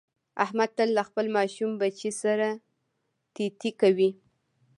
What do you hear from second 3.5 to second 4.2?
تی کوي.